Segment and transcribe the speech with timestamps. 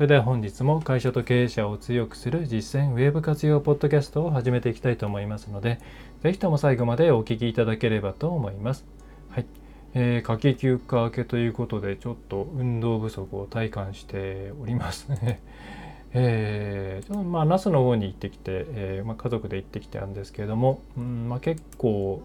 [0.00, 5.78] それでは本日も会社と経営者を強くする実践ウェブ活用ポッドキャストを始めていきたいと思いますので
[6.22, 8.86] ぜひとも最後までお聞きいただければと思います。
[9.28, 9.46] はい。
[9.92, 15.42] えー、夏季休暇明けということでちょっと運動不足を体感しておりますね。
[16.14, 22.22] えー、まあ那須の方に行ってきて、えーまあ、家族で行ってきてあるんですけれども、うんまあ、結構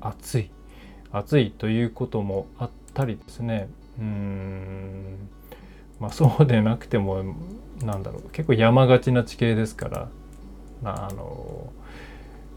[0.00, 0.50] 暑い。
[1.10, 3.68] 暑いということもあったりですね。
[3.98, 5.28] うん。
[6.02, 7.22] まあそうでなくても
[7.84, 10.08] なんだろう結構山がちな地形ですから
[10.84, 11.72] あの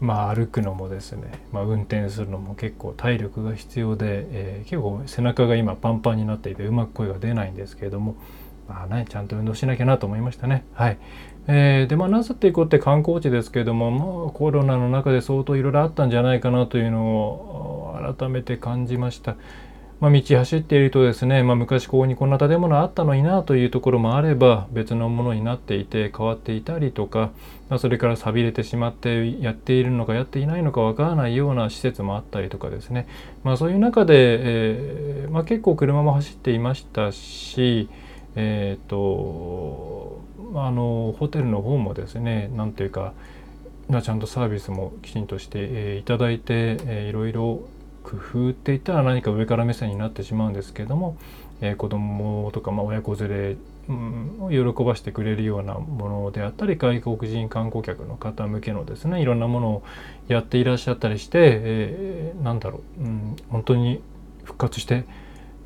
[0.00, 8.16] まあ歩くのもですね、まあ、運転するのも結構体力が必要で、えー、結構背中が今パンパンになっていてうまく声が出ないんですけれども
[8.68, 10.98] まあねちゃんと運動しなきゃなと思いましたねはい。
[11.46, 19.36] えー、でまあ那須っていこうって観光地ですけれどももうコロナの中で相当いろいろあったんじゃないかなというのを改めて感じました。
[19.98, 27.30] まあ、道走っているとですね、まあ、昔ここにこんな建物あったのになというところもあれば別のものになっていて変わっていたりとか、
[27.70, 33.08] まあ、それから寂れてしまってやっているのかやっていないのかわからないような施設もあったりとかですね、
[33.42, 37.88] まあ、そういう中で、えーまあ、結構車も走っていましたし、
[38.34, 40.20] えっ、ー、と
[40.54, 43.14] あのホテルの方もですね何ていうか
[43.88, 47.60] ちゃんとサービスもきちんとして、えー、いただいて、えー、いろいろ
[48.06, 51.16] 工夫って言ったら何か上から目線になってしまうんですけども、
[51.60, 53.56] えー、子供とか、ま、親子連れ、
[53.88, 59.82] うん、喜ばしてくれるようなものであったり外国人観光客の方向けのですねいろんなものを
[60.28, 64.00] やっていらっしゃったりして、えー、なんだろう、うん、本当に
[64.44, 65.04] 復活して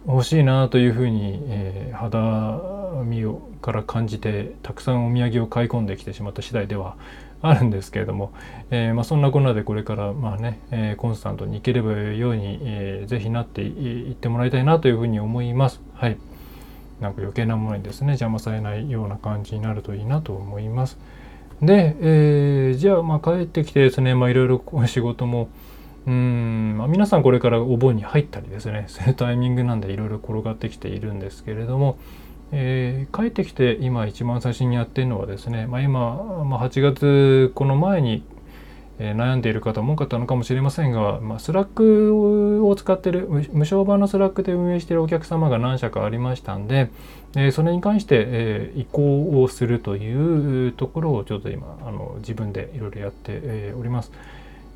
[0.06, 6.97] 欲しいなというふうに、えー、肌身をから感じてたくさんお土産を買い込んできてしまった次第では
[7.43, 8.33] あるんですけれども、
[8.71, 15.81] えー、まあ、そんなこんなでこれからまあね、えー、コンスタントにいければように、えー、ぜひなっていってもらいたいなというふうに思います。
[15.95, 16.19] はい。
[17.01, 20.99] なんか余計なものにですね邪魔されないような感じになるといいなと思います。
[21.62, 25.49] で、えー、じゃあまあ帰ってきてですねまあいろいろ仕事も
[26.07, 31.99] うん、まあ、皆さんこれからお盆に入ったりですねそういうタイミングなんでいろいろ転がってきているんですけれども、
[32.53, 38.25] えー、帰ってきて今一番最初にやってるのはですね、まあ、今、まあ、8月この前に、
[38.99, 46.91] え、悩んでいる方も多かったのかもしれませんが、まあ、スラックを使ってる無償版のスラックで運営しているお客様が何社かありましたんで、
[47.37, 54.12] えー、それに関して、えー、移行をするというところをちょっと今あの自分でいろいろやって、えー、おります。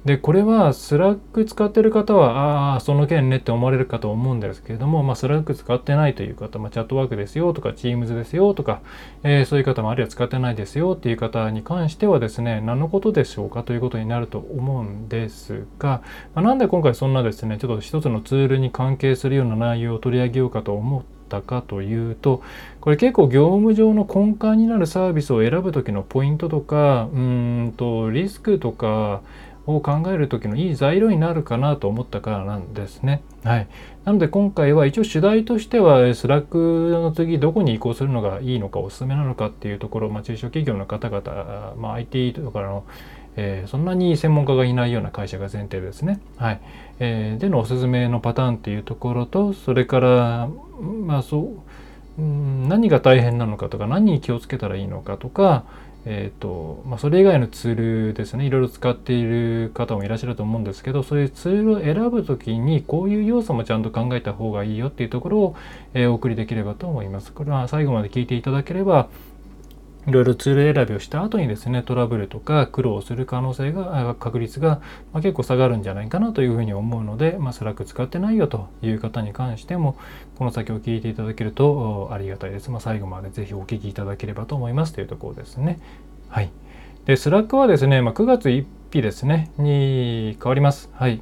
[0.04, 8.82] でこれはスラック使ってる方はああその件ねって思われるかと思うんですけれども、まあ、スラック使ってないという方、まあ、チャットワークですよとか Teams ですよとか、
[9.22, 16.03] えー、そういう方もあるいは使ってないですよっていう方に関してはですね何のことでしょうかということになると思うんですが、
[16.34, 22.42] まあ、なんで今回そんなですねちょっと一つのツールに関係するような内容を取り上げようかと思ったかというと
[22.82, 29.22] これ結構業務上の根幹になるサービスを選ぶ時のポイントとかうんとリスクとか
[29.67, 33.23] を考える時のいい材料になるかなと思ったからなんですね。
[33.45, 33.69] はい。
[34.05, 42.85] なので今回は一応主題としてはスラックの次どこに移行するのがいいのかおすすめなのかっていうところ、まあ、中小企業の方々、まあ、IT とかの
[43.37, 46.21] えー、そんなに専門家がいないような会社が前提ですね。
[46.37, 46.61] はい
[47.01, 50.49] えー、でのおすすめのパターンっていうところとそれから
[51.05, 51.41] まあそ
[52.19, 55.65] う何が大変なのかとか何に気をつけたらいいのかとか、
[56.06, 57.75] えーとまあ、それ以外のツー
[58.09, 65.56] ルですねいろいろ使っている方もいらっしゃると思うんですけどそういうツールを選ぶ時にこういう要素もちゃんと考えた方がいいよっていうところを、
[65.94, 67.32] えー、お送りできればと思います。
[67.32, 69.09] これは最後まで聞いていただければ
[70.06, 74.80] いろいろツール選びをした後にですねトラブルとか苦労する可能性が確率が、
[75.12, 79.97] ま結構下がるんじゃないかなというふうに思うので、まあ、スラック使ってないよという方に関しても
[80.39, 85.78] この先を聞いていただけるとありがたいです、まあ、最後までぜひお聞きいただければと思いますというところですね。
[86.28, 86.50] はい。
[87.07, 90.91] でスラックはですね、まあ、9月1日ですねに変わります。
[90.95, 91.21] はい。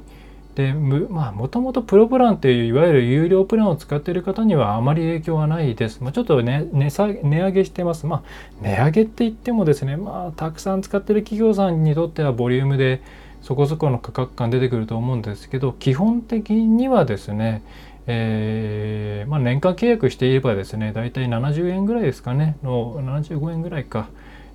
[0.55, 6.01] でまあもともとプロプランっていういわゆる有料プランを使っている方にはあまり影響はないです。
[6.01, 8.05] まあ、ちょっとね値下値上げしてます。
[8.05, 8.23] まあ
[8.61, 13.01] 値上げって言ってもですねまあたくさん使ってる企業さんにとってはボリュームで
[13.41, 17.63] そこそこの価格感出てくると思うんですけど基本的にはですね
[18.05, 24.09] えー、まあ、年間契約していればですね大体70円ぐらいですかねの75円ぐらいか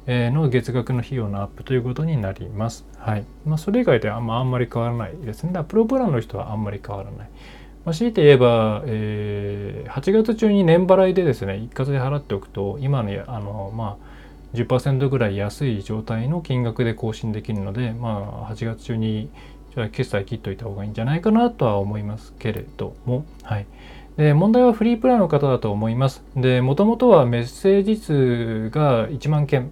[0.09, 2.87] の月額の費用のアップということになります。
[2.97, 5.53] はいまあ、それ以外ではあんまり変わらないですね。
[5.53, 7.29] だプロプランの人はあんまり変わらない。
[7.85, 19.31] まあ、強いて言えば、えー、8月中に年払いでですね一括で払っておくと今のあの、まあ、10%ぐらい安い状態の金額で更新できるので、まあ、8月中に
[19.93, 23.67] 決済切っといた方がいいんじゃないかなとは思いますけれども、はい、
[24.17, 26.25] で問題はフリープランの方だと思います。
[26.35, 29.71] でもともとはメッセージ数が1万件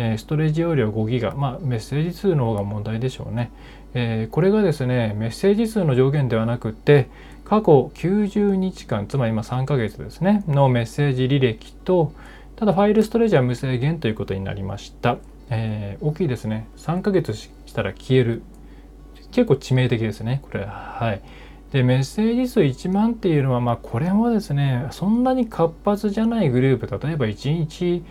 [0.00, 3.50] えストレージ容量5ギガ、まあ、メッセージ数の方が問題でしょうね。
[3.92, 7.08] え、これがですね、メッセージ数の上限ではなくて、
[7.44, 12.12] 過去90日間、つまり今3ヶ月ですね、のメッセージ履歴と、
[12.56, 15.18] ただファイルストレージは無制限ということになりました。
[15.50, 16.66] えー、大きいですね。
[16.78, 18.42] 3ヶ月したら消える。
[19.32, 20.64] 結構致命的ですね、これ。
[20.64, 21.20] はい。
[21.72, 28.04] で、メッセージ数1万っていうのは、まあ、これもですね、そんなに活発じゃないグループ、例えば1日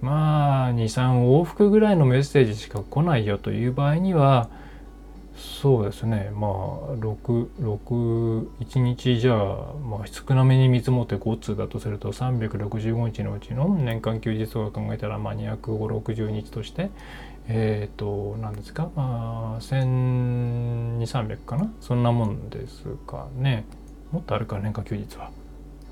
[0.00, 4.48] まあ23往復ぐらいのメッセージしか来ないよという場合には
[5.36, 6.30] そうですね。
[6.34, 6.50] まあ
[6.96, 16.90] 61日じゃあ、まあ、少なめに見積もって5通だとすると365日のうちの年間休日を考えたらまあ260日として
[17.48, 18.90] えっ、ー、と何ですか？
[18.96, 21.70] まあ1200300かな？
[21.80, 23.66] そんなもんですかね。
[24.12, 25.30] もっとあるか年間休日は。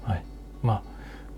[0.04, 0.24] はい。
[0.62, 0.82] まあ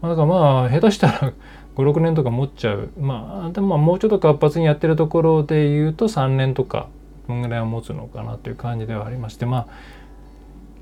[0.09, 1.33] だからまあ下手したら
[1.77, 2.91] 56年とか持っちゃう。
[2.99, 6.87] まあでももうちょっと活発にやってるところで言うと3年とか
[7.27, 9.67] こんぐらいは持つのかなという感じではありましてまあ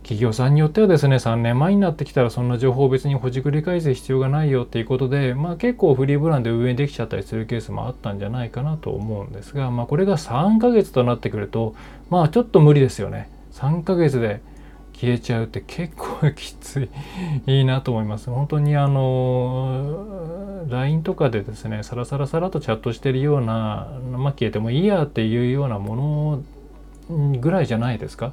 [0.05, 11.75] 企業さんによってはですね3年前になってきたらそんな情報を別にほじくり返す必要がないよっていうことでまあ結構フリーブランで運営できちゃったりするケースもあったんじゃないかなと思うんですがまあこれが3ヶ月となってくると
[12.11, 13.31] まあちょっと無理ですよね。
[13.55, 14.41] 3ヶ月で
[14.95, 16.89] 消えちゃうって結構きつ
[17.47, 18.31] いいいなと思います。
[18.31, 26.43] 本当にあの LINE とかでですねサラサラサラとチャットしてるようなまあ消えてもいいやっていうようなも
[27.09, 28.33] のぐらいじゃないですか。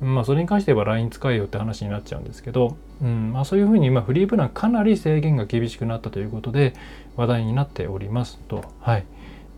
[0.00, 6.74] まあそれに関して言えば LINE 使えよって話になっちゃうんですけど、うんまあ、そういうふうに今フリープランかなり制限が厳しくなったということで
[7.16, 8.64] 話題になっておりますと。
[8.80, 9.04] はい、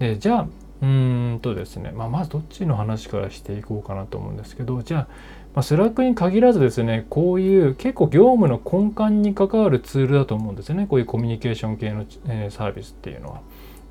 [0.00, 0.46] でじゃあ
[0.82, 5.06] うんとですね、まあ、まずどっちの話からしていこうかなと思うんですけどじゃあ
[5.54, 13.42] まあ、スラックに限らずですねこういう結構業務の根幹に関わるツールだと思うんですねこういうコミュニケーション系の、えー、サービスっていうのは。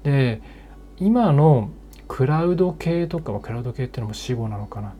[0.03, 0.41] で
[0.97, 1.69] 今の
[2.07, 4.93] クラウド系とか、クラウド系っていうのも死語なのかな、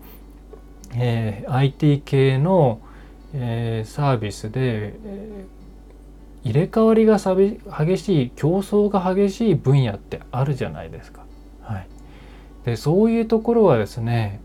[0.96, 2.80] えー、IT 系の、
[3.34, 7.18] えー、サービスで、えー、入れ替わりが
[7.86, 11.26] 激しい競争が激しい分野ってあるじゃないですか。
[11.62, 11.88] はい、
[12.64, 14.40] でそういうところはですね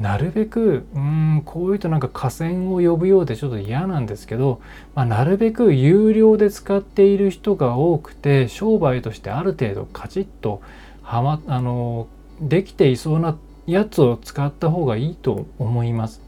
[0.00, 4.60] なるべくうんこういうとなんか河川を呼ぶようでちょっと嫌なんですけど、
[4.94, 10.62] まあ、なるべく有料で使っている人が多くて商売としてある程度カチッと
[11.02, 12.08] はまあの
[12.40, 13.36] できていそうな
[13.66, 16.22] やつを使った方がいいと思います。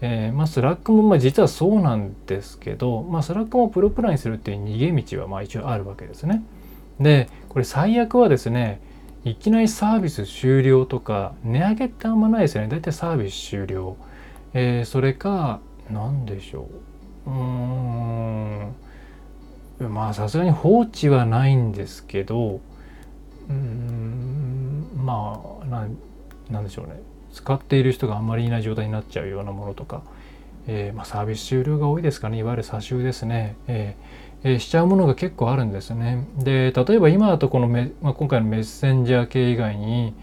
[0.00, 6.42] えー、まあ、スラックもまあ実はそうなんですけど、まあ、スラックもプロプランにするっていう逃げ道はまあ一応あるわけですね。
[6.98, 8.80] でこれ最悪はですね
[9.24, 12.68] いきなりサービス終了とか値上げってあんまないですよね。
[12.68, 13.96] 大体サービス終了、
[14.52, 15.60] えー、それか
[15.90, 16.68] 何でしょ
[17.26, 17.30] う。
[17.30, 18.74] うん。
[19.88, 22.60] まあさすがに放置はないんですけど
[23.48, 25.86] うんまあな
[26.50, 27.00] なんでしょうね。
[27.32, 30.02] 使っている人があんまりいない状態になっちゃうようなものとか、
[30.66, 32.38] えー、まあ、サービス終了が多いですかね。
[32.38, 36.26] いわゆる差しですね、えーえしちゃうものが結構あるんですね。
[36.38, 40.14] で例えば今だとこのメ、まあ、今回のメッセンジャー系以外に、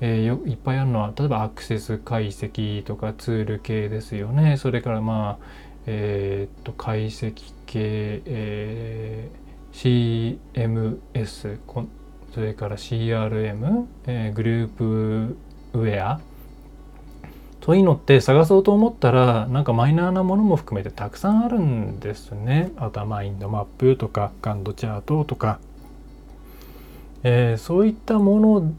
[0.00, 4.56] えー、いっぱいあるのは例えばアクセス解析とかツール系ですよね。
[4.56, 5.44] それからまあ
[5.86, 7.32] えー、っと解析
[7.66, 11.58] 系、えー、CMS
[12.34, 15.36] それから CRM、えー、グループ
[15.72, 16.20] ウェア
[17.68, 22.72] そういうのって探そうと思ったらなんかマイナーなものも含めてたくさんあるんですね。
[22.78, 25.60] あとはマインドマップとかガンドチャートとか、
[27.24, 28.72] えー、そういったもの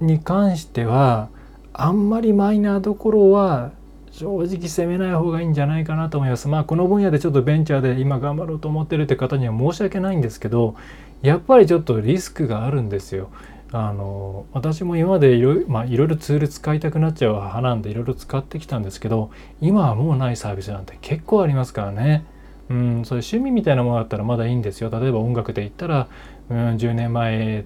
[0.00, 1.28] に関しては
[1.72, 3.70] あんまりマイナーどころは
[4.10, 6.48] 正直攻めない方がいいんじゃないかなと思います。
[6.48, 10.74] まあこの分野でちょっとベンチャーで今頑張ろうと思ってるって方には申し訳ないんですけど
[11.22, 13.30] やっぱりちょっとリスクがあるんですよ。
[13.72, 19.30] あの私も今までいろいろ、まあ、いろいろツール使いたくなっちゃう派なんでいろいろ使ってきたんですけど
[19.60, 22.24] 今はもうないサービスなんて結構ありますからね。
[22.68, 24.90] うん、そういう趣味みたいなものだったらまだいいんですよ。
[24.90, 26.08] 例えば音楽で言ったら、
[26.50, 27.64] うん、10年前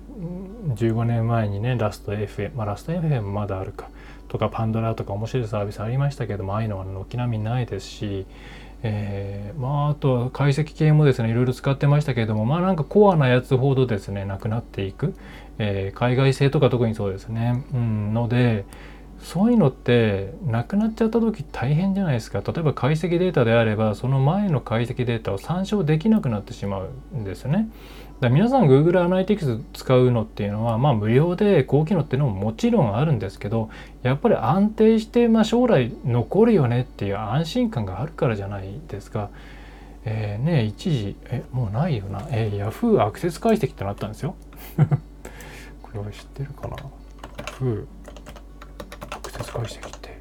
[0.75, 3.89] 15年前にねラスト FM まあラスト FM まだあるか
[4.29, 8.27] とかパンドラとか面白いサービスありましたけどもああいうのは軒並みないですし
[8.83, 15.15] えー、まああとは解析系もですねいろいろ使ってましたけれどもまあなんかコアなやつほどですねなくなっていく、
[15.63, 17.65] えー、海外製とか特にそうですね。
[17.75, 18.65] うん、ので
[19.23, 27.69] そういうのってなくなっちゃった時大変じゃないですか例えば解析データであればその前の解析データを参照できなくなってしまうんですね。
[28.21, 33.69] だ皆さん Google アナリティクス使うのっていうのは、まあ、無料で高機能っていうのももちろんあるんですけど
[34.03, 39.29] やっぱり安定して、まあ、将来残るよねっていう安心感があるからじゃないですか。
[40.07, 44.35] えー、ね一時えもうないよな、えー、Yahoo アクセス解析ってなったんですよ。
[45.93, 46.77] これは知ってるかな
[47.45, 47.85] ?Yahoo
[49.31, 50.21] 接解析って。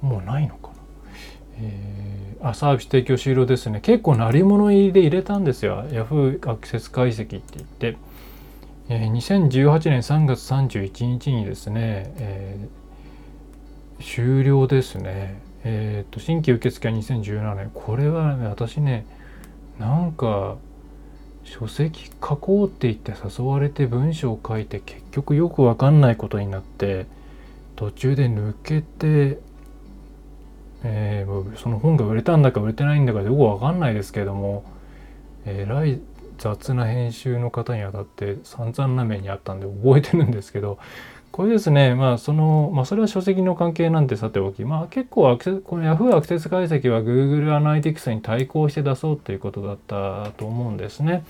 [0.00, 0.74] もうないのかな？
[1.58, 3.80] えー、あサービス提供終了ですね。
[3.80, 5.84] 結構鳴り物入りで入れたんですよ。
[5.88, 6.50] Yahoo!
[6.50, 7.96] アクセス解析って言って、
[8.88, 15.40] えー、2018年3月31日にですね、えー、終了ですね。
[15.64, 17.70] えっ、と新規受付は2017年。
[17.74, 19.04] これは、ね、私ね
[19.78, 20.56] なんか
[21.46, 27.06] 書籍書こうって言って誘われて文章を書いて結局よく分かんないことになって
[27.76, 29.38] 途中で抜けて、
[30.82, 34.64] えー、その本が売れたんだか売れてないんだかよく分かんないですけども
[35.46, 36.00] えらい
[36.38, 40.78] 雑な編集の方にあたって散々な目にあったんで覚えてるんですけど
[41.36, 51.26] これですね、まあ、その、まあ、それは書籍の関係なんてさておき、まあ、結構アクセこの Yahoo アクセス解析は Google アナリティクスに対抗して出そうということだったと思うんですね。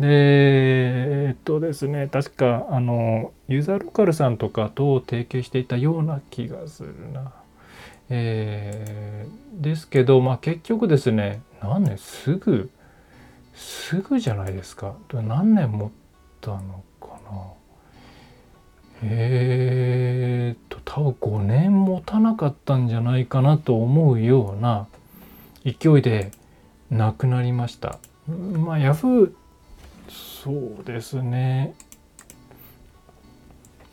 [0.00, 7.32] で、えっとですね、確か、あの、ユーザーローカルさんとかと提携していたような気がするな。
[8.10, 11.96] えー、ですけど、まあ、結局ですね、何年？
[11.96, 12.70] すぐ、
[13.54, 14.96] すぐじゃないですか。
[15.12, 15.90] 何年持っ
[16.40, 17.63] たのかな。
[19.02, 24.86] えー、っと多分5年持たなかったんじゃないかなと思うような
[25.64, 26.30] 勢いで
[26.90, 27.98] なくなりました。
[28.28, 29.32] まあヤフー
[30.44, 31.74] そうですね。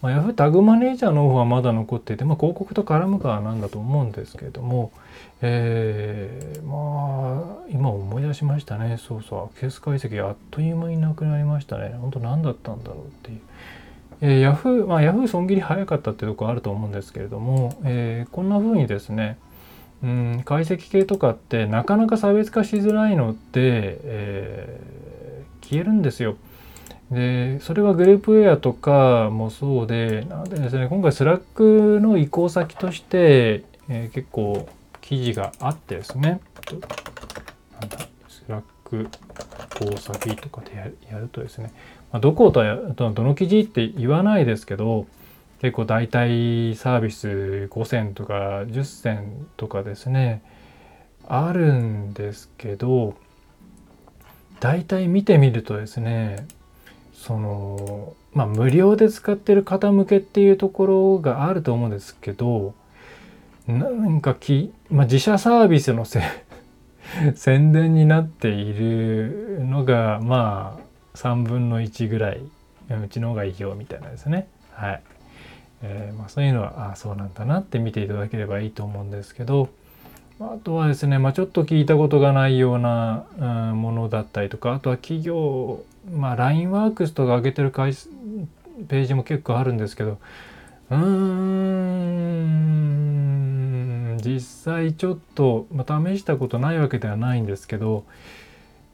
[0.01, 4.91] まあ、ヤフータグマネージャーの方はまだ残っていて、まあ、広告と絡むからなんだと思うんですけれども、
[5.41, 13.41] えー、まあ今思い出しましたねそうそうアクセス解析あっという間になくなりましたね本当何だったんだろうっていう。
[14.21, 19.37] えー、ヤフー、まあ、ヤフー損切り早かったっていうところあると思うんですけれども、えー、こんな風にですね、
[20.03, 26.37] うん、解析系とかってなかなか差別化しづらいのって、えー、消えるんですよ。
[27.11, 34.65] でそれはグループウェアとかもそうでなんでですね今回スラックの移行先として、えー、結構
[35.01, 36.39] 記事があってですね
[38.29, 39.09] スラック
[39.81, 41.71] 移行先とかでやるとですね
[42.11, 45.07] まあ、どことはどの記事って言わないですけど
[45.61, 50.41] 結構大体サービス5選とか10選とかですね
[51.27, 53.15] あるんですけど
[54.59, 56.47] 大体見てみるとですね
[57.13, 62.73] そのまあ無料で使ってる方向けっていうところがあると思うんですけど
[63.67, 66.21] なんかき、まあ、自社サービスのせ
[67.35, 72.41] 宣伝になっているのがまあ3分の1ぐらい
[72.89, 74.47] うちの方がいいよみたいなですね。
[74.73, 75.01] はい、
[75.83, 79.69] えー、まあ、そういうのはあそうなんだなって見ていただければいいと思うんですけど
[80.39, 90.17] あとはですね、まあ、ちょっと聞いたことがないような、うん、ものだったりとかあとは企業、まあ、LINEWORKS とか上げてるページも結構あるんですけど
[90.89, 92.71] うーん
[94.21, 98.05] 実際ちょっと、ま、試したことないわけではないんですけど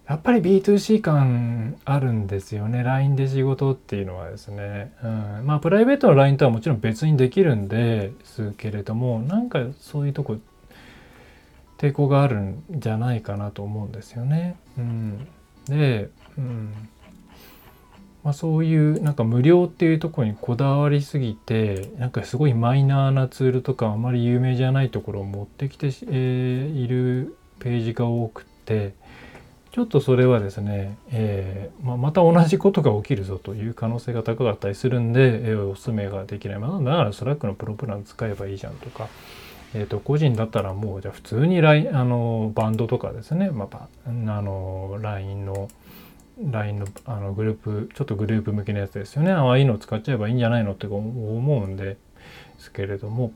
[0.07, 2.81] やっぱり B2C 感あるんですよね。
[2.81, 10.37] LINE で仕事っていうのはですね、うん、まあプライベートの LINE とはもちろん別にできるんですけれどもなんかそういうとこ
[11.77, 14.55] 抵抗があるんじゃないかなと思うんですよね。
[14.77, 15.27] うん、
[15.65, 16.89] で、うん。
[18.27, 28.95] まあ、そういうなんか無料っていうとこにこだわりすぎてなんかすごいマイナーなツールとかあまり有名じゃないところを持ってきて、え、いるページが多くて。
[29.71, 36.59] ちょっとそれはですね、えー、ままた同じことが起きるぞという可能性が高かったりするんで、えー、おすすめができない。
[36.59, 39.07] まあ、だからスラックのプロプラン使えばいいじゃんとか、
[39.75, 45.69] えー、と個人だったらもうじゃあ普通にライあのバンドとかですね、まあ、あの LINE の
[46.39, 49.31] LINE のあのグループちょっとグループ向けのやつですよね。
[49.31, 51.97] ああいうのを使っちゃえばいいんじゃないのって思うんで
[52.59, 53.31] すけれども。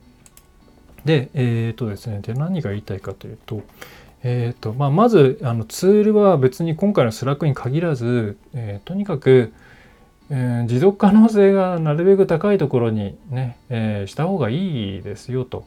[1.04, 2.20] でえっ、ー、とですね。
[2.20, 3.62] で何が言いたいかというと
[4.24, 9.52] えーとまあ、まずあのツールは別に今回のスラックに限らず、えー、とにかく、
[10.30, 15.66] えー、持続可能性がなるべく高いところにね、えー、した方がいいですよと。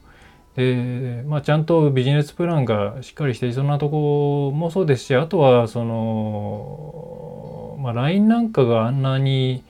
[0.55, 9.63] でまあ、ちゃんとビジネスプランがしっかりしていそうなとこもそうですしあとはその、まあ、LINE なんかがあんなに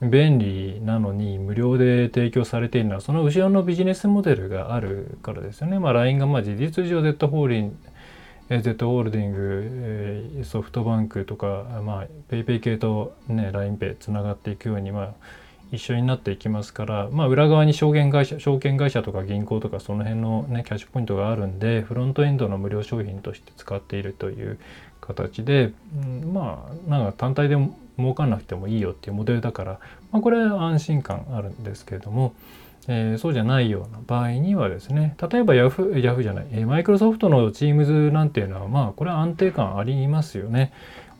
[0.00, 5.78] 便利なのに無料で提供されているのはその後ろのビジネスモデルがあるからですよね。
[5.78, 7.78] まあ、LINE がまあ事実上 Z ホーリン
[8.48, 9.32] Z ホールディン
[10.40, 11.64] グ、ソフトバンクとか、
[12.28, 15.14] PayPay 系と、ね、LINEPay つながっていくように、まあ、
[15.72, 24.58] 一緒になっていきますから、まあ、裏側に証券会社証券会社とか銀行とかその辺の、ね、キャッシュポイントがあるんでフロントエンドの無料商品として使っているという
[25.00, 27.56] 形で、うん、まあなんか単体で
[27.98, 29.80] 儲かんなくてもいいよっていうモデルだから、
[30.12, 32.34] まあ、これは安心感あるんですけれども、
[32.86, 40.72] えー、そうじゃないような場合にはですね例えば Yahoo, Yahoo じゃない、マイクロソフトの Teams なんていうのはまあこれは安定感ありますよね。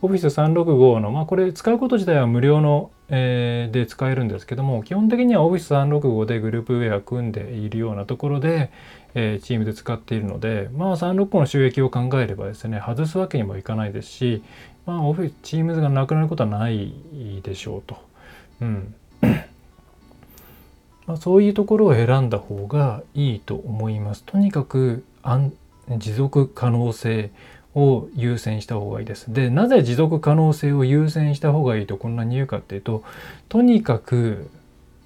[0.02, 8.70] Office365 の、まあ、これ使うこと自体は無料の、えー、で使えるんですけども基本的には Office365 でグループウェア組んでいるようなところで、
[9.14, 14.42] えー、チームで使っているのでまあ365の収益を考えればですね外すわけにもいかないですし
[14.86, 16.92] まあ Office Teams がなくなることはない
[17.42, 17.96] でしょうと。
[18.60, 18.94] うん
[21.06, 24.24] まあ、そういうところを選んだ方がいいと思います。
[24.24, 25.04] とにかく
[25.88, 27.30] 持続可能性
[27.74, 29.32] を優先した方がいいです。
[29.32, 33.02] でなぜ持続可能性を優先した方がいいとこんなに言うかっていうと
[33.48, 34.50] とにかく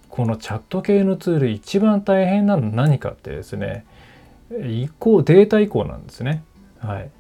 [0.08, 3.85] このチャット系のツール一番大変なの何かってですね
[4.50, 6.42] 移行データ移行なんですね。
[6.78, 7.11] はい、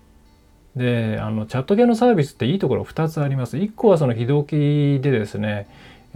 [0.76, 3.56] であのチャット系のサービスっていいところ2つあります。
[3.56, 5.66] 1個はその非同期でですね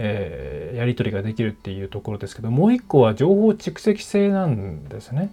[0.03, 5.31] えー、やり取りができるっていうところですけどもう一個は情報蓄積性なんですね。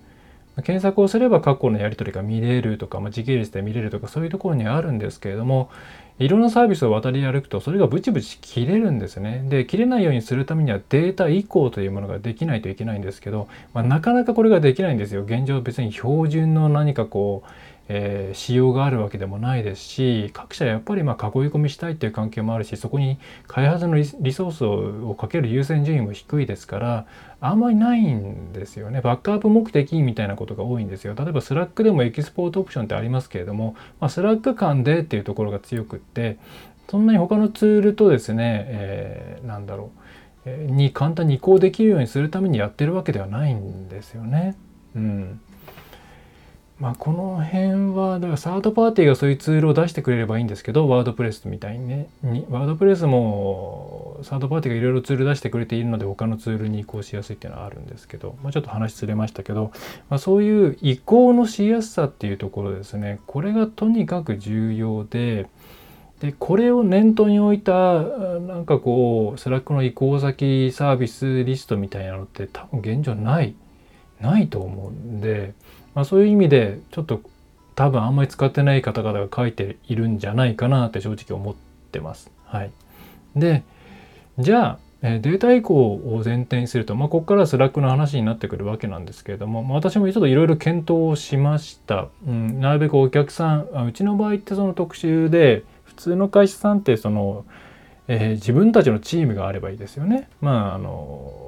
[0.63, 5.71] 検索をすれば過去のやり取りが見れるとか、まあ、時系列で見れるとかそういうところにあるんですけれども
[6.19, 9.45] いろんなサービスを渡り歩くとそれがブチブチ切れるんですね。
[9.49, 15.23] で切れないようにするためにはデータ移行というものができないといけないんですけど、まあ、なかなかこれができないんですよ。
[15.23, 17.51] 現状別に標準の何かこう
[17.89, 27.07] えー、仕様があるわけでもないですし各社やっぱりまあ囲い込みしたいっていう関係もあるしそこに開発のリソースをかける優先順位も低いですから
[27.41, 29.01] あんまりないんですよね。
[29.01, 31.15] バックアップ目的みたいなことが多いんですよ。
[31.17, 36.37] 例えばスラックでもエキスポートオプションってありますけれども、まあ、スラック間でっていうところが強くって
[36.91, 44.57] そんなに他のツールとですね、えー、なんだろうに簡単に移行できるようにするためにやってるわけではないんですよね。
[44.97, 45.41] うん、
[46.81, 52.09] まあ、この辺はだからサードパーティーがそういうツールを出してくれればいいんですけどワードプレスみたいにね
[52.51, 59.73] ワードプレスもサードパーティーがいろいろツール出してくれているので他のツールに移行しやすいっていうのはあるんですけど、まあ、ちょっと話ずれましたけど、
[60.09, 65.49] まあ、そういう移行のしやすさっていうところですねこれがとにかく重要で
[66.21, 73.55] でこれを念頭に置いたなんかこうスラックの移行先サービスリストみたいなのって多分現状ない
[74.21, 75.55] ないと思うんで。
[75.95, 77.21] まあ、そういう意味でちょっと
[77.75, 81.55] 多分あんまり使ってない方々が書いているんじゃないかなって正直思っ
[81.93, 82.31] てます。
[82.47, 82.71] はい、
[83.37, 83.63] で
[84.39, 92.61] じゃあデータ移行を前提にすると、まあ、ここからスラックの話になってくるわけなんですけれども、まあ、私もちょっといろいろ検討をしました、うん。
[92.61, 97.45] なるべくお客さんうちの場合ってその特集で普通の会社さんってその、
[98.09, 100.29] えー、自分たちのチームがあればいいですよね。
[100.41, 101.48] まああの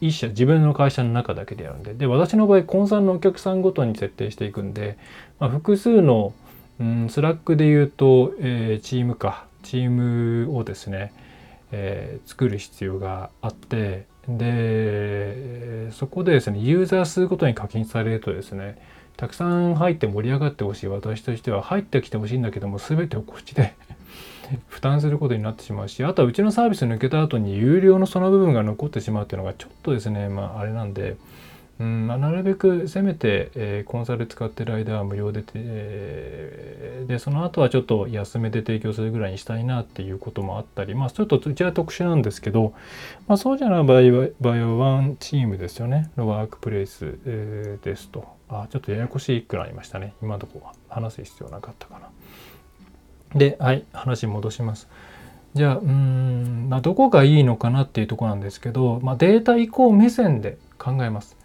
[0.00, 4.96] 一社自分の会社の中だけでやるんでで私の場合コンサルのお客さんごとに設定していくんで、
[5.38, 6.32] まあ、複数の、
[6.80, 11.12] うん、スラックで言うと、えー、チームかチームをですね、
[11.72, 18.78] えー、作る必要があってでそこでですねユーザー数ごとに課金されるとですね
[19.16, 20.86] たくさん入って盛り上がってほしい。
[20.86, 23.74] 私としては入ってきてほしいんだけども全てをこっちで
[24.68, 31.16] 負担することになってしまうしあとはうちのサービス抜けた後に有料のその部分が残ってしまうっていうのがちょっとですねまああれなんで。
[31.80, 42.74] うんまあ、なるべくせめて、えー、コンサル使ってる間は無料でえー、でその後はちょっと安めで提供するぐらいにしたいなっていうこともあったりまあちょっとうちは特殊なんですけど、
[43.26, 52.08] まあ、そうじゃない場合は場合はワンチームですよねのワークプレイス、えー、ですとあちょっとややこしいくなりましたね今のところは話す必要なかったかな。
[53.34, 54.88] で、はい、話戻します。
[55.54, 61.36] じゃあ、うん、まあ、どこがいいのかなっていうとこなんですけど、まあ、データ移行目線で考えます。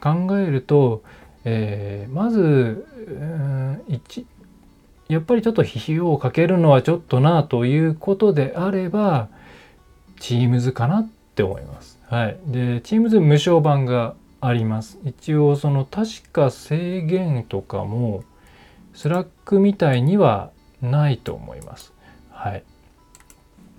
[0.00, 1.02] 考えると、
[1.44, 4.24] えー、まず、うん1
[5.08, 9.28] やっぱりちょっと費用をかけるのはちょっとなということであれば、
[10.20, 11.98] Teams かなって思います。
[12.08, 12.38] はい。
[12.46, 14.98] で、Teams 無償版があります。
[15.04, 18.22] 一応、その確か制限とかも、
[18.92, 20.50] スラックみたいには
[20.82, 21.92] ないと思います。
[22.30, 22.62] はい。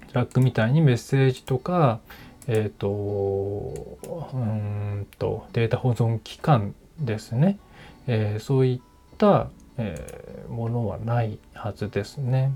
[0.09, 1.99] スラックみたいにメッセージとか、
[2.47, 3.99] えっ、ー、と、
[4.33, 7.59] うんと、データ保存期間ですね。
[8.07, 12.51] えー、そういった、えー、ものはないはずですね。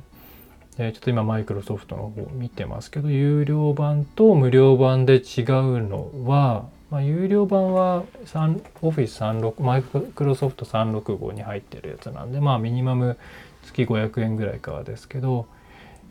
[0.78, 13.18] え、ちょっと今マイクロソフトの方見てますけど有料版と無料版で違うのは、まあ、有料版は Office36 マイクロソフト365に入ってるやつなんでまあミニマム
[13.64, 15.48] 月500円ぐらいかですけど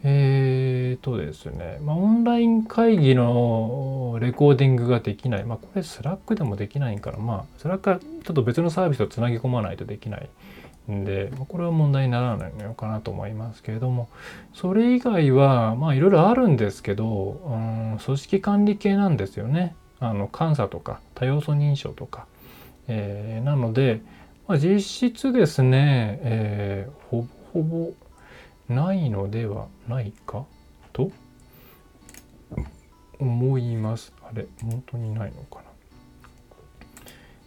[0.05, 10.29] えーとですね、まあ、オンライン会議のレコーディングができない、まあ、これスラックでもできないから、まあ、スラックはちょっと別のサービスとつなぎ込まないとできない
[10.91, 14.09] んで、これは問題にならないのかなと思いますけれども、
[14.55, 17.55] それ以外は、まあ、いろいろあるんですけど、う
[17.95, 19.77] ん、組織管理系なんですよね。
[20.01, 22.27] あの監査とか多要素認証とか。
[22.89, 24.01] えー、なので、
[24.49, 27.93] まあ、実質ですね、えー、ほぼほぼ
[28.69, 30.45] ないのではないか？
[30.93, 31.11] と
[33.19, 34.13] 思います。
[34.23, 35.65] あれ、本当にないのかな？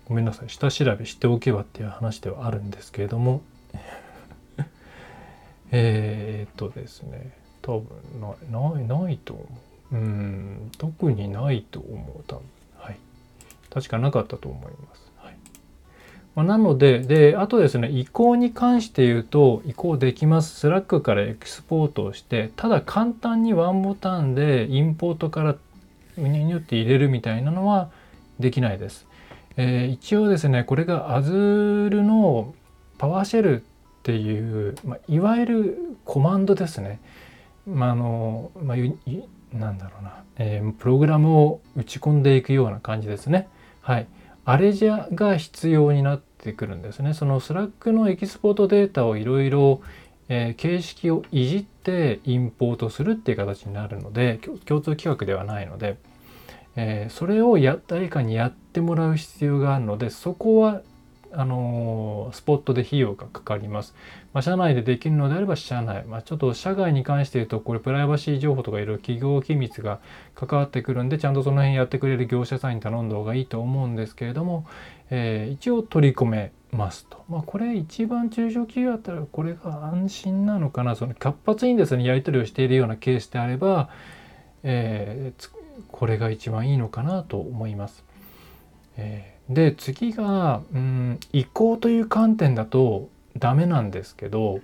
[0.08, 0.50] ごめんなさい。
[0.50, 3.42] 下調べしておけばっていう話ではあるんですけれども、
[5.72, 7.88] えっとですね、多分
[8.22, 9.48] ない、ない、ないと思う。
[9.96, 12.44] うん、特にないと思う、多分。
[12.78, 12.98] はい。
[13.70, 15.05] 確かなかったと思います。
[16.36, 20.60] まあ、なので、で、あとですね、移行に関して言うと、移行できます。
[20.60, 25.58] スラックからエクスポートをして、ただ簡単にワンボタンでインポートからウ
[26.18, 27.90] ニュニュって入れるみたいなのは
[28.40, 29.08] できないです。
[29.58, 32.54] えー、一応ですね、これが Azure の
[32.98, 33.66] パワーシェルっ
[34.04, 37.00] ていう、まあ、いわゆるコマンドですね。
[37.66, 38.78] まあ、あの、まあ、
[39.58, 43.48] なんだろうな、えー、プログラムを打ち込んでいくような感じですね。
[43.82, 44.08] はい。
[44.46, 47.14] あれじゃが必要になってくるんですね。
[47.14, 49.82] そのスラックのエキスポートデータをいろいろ
[50.28, 55.98] 形式をいじってインポートするっていう形になるので共通規格ではないので、
[56.76, 60.82] えー、それをや誰かにやってもらう必要があるのでそこは
[61.38, 63.94] あのスポットで費用がかかります。
[64.34, 70.00] まあ、社内でできるのであれば社内、まあ、ちょっと社外に関して言うとこれプライバシー情報とかいろいろ企業機密が
[70.34, 74.66] 関わってくるんでちゃんとその辺やってくれる業者さんに頼んだ方がいいと思うんですけれども、
[75.10, 77.24] えー、一応取り込めますと。
[77.30, 83.90] まあ、これ一番中小企業だったらこれが安心なのかなその活発にですねやり取りをしているようなケースであれば、
[84.64, 85.50] えー、
[85.92, 88.04] これが一番いいのかなと思います。
[88.98, 94.60] えーで次が、うん、移行という観点だとダメなんですけど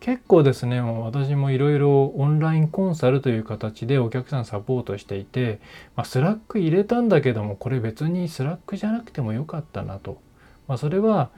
[0.00, 5.58] 結構ですね私もいろいろオンラインコンサルという形でお客さんサポートしていて、
[5.96, 10.20] まあ、スラック入れたんだけどもこれ別にスラックじゃなくてもよかったなと、
[10.68, 11.30] まあ、それは、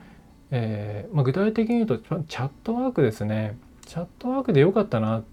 [0.51, 3.57] えー、まあ、具体的に言うとチャットワークですね。
[3.85, 5.23] チャットワークでよかったなっ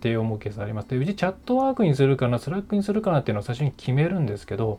[0.00, 0.88] て思うケースあります。
[0.88, 4.78] でうちチャットワークにするかなスラックにするかなっていうのを最初に決めるんですけど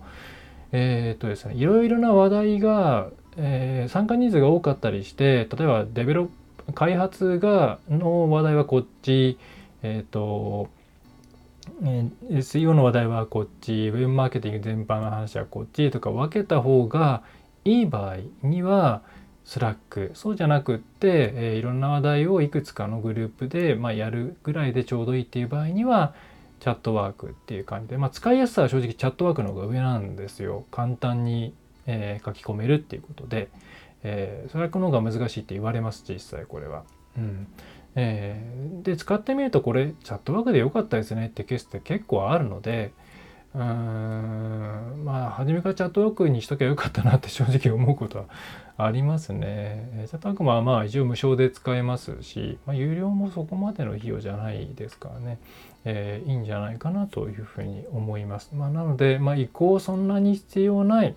[0.78, 6.30] えっ、とですねいろいろな話題が、えー、参加人数が多かったりして例えばデベロ
[6.74, 9.38] 開発がの話題はこっち
[9.84, 10.70] えっ、ー、と
[12.30, 17.24] SEO の話題はこっちウェブマーケティング全般の話はこっちとか分けた方が
[17.64, 19.02] いい場合には
[19.46, 20.12] スラック。
[20.16, 26.14] そうじゃなくって、えー、いろんな話題をいくつかのグループで、まあ、やるぐらいでちょうどいいっていう場合には
[26.66, 30.66] チャットワークっていう感じで、まあ、使いやすさは正直チャットワークの方が上なんですよ。
[30.72, 31.54] 簡単に、
[31.86, 33.50] えー、書き込めるっていうことで、
[34.02, 36.84] えー、スラックの方が難しいって言われます、実際これは。
[37.20, 37.48] うん
[37.94, 42.94] えー、で、使ってみるとこれ、チャットワークで良かったですねってケースって結構あるので、
[43.54, 48.26] うーんまあ初めからチャットワークにしときゃよかったなって 正直思うことは
[48.78, 50.08] ありますね。
[50.10, 55.38] チャットワークもまあ一応無償で使えますし、まあ、有料もそこまでの費用じゃないですからね。
[55.86, 58.50] えー、いいんじゃないかなというふうに思います。
[58.54, 61.16] まあ、なので、まあ、移行そんなに必要ない、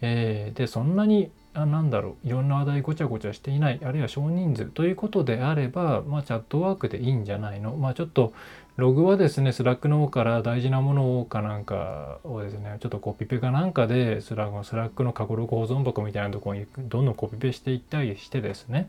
[0.00, 8.32] えー、でそんなにあなんだろういろんな話題ごちゃごちゃしていないあるいは少人数ということであれば、まあ、チャットワークでいいんじゃないの、まあ、ちょっと
[8.76, 18.88] ログはですねスラックの方から大事なものかなんかをですねちょっとコピペかなんかでスラスラックの過去ログ保存箱みたいなところにどんどんコピペしていったりしてですね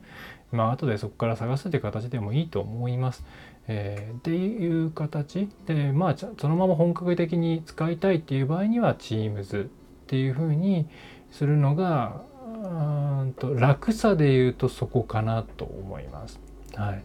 [0.52, 3.24] まあ後でそこから探すという形でもいいと思います。
[3.72, 9.68] えー、っていう形でまあそのまま本格的に使いたいっていう場合には Teams っ
[10.08, 10.88] ていうふうに
[11.32, 12.24] するのが
[12.64, 16.40] うんと楽さで言うとそこかなと思います。
[16.76, 17.04] はい